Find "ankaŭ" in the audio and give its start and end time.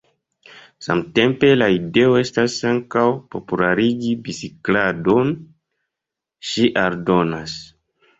2.69-3.03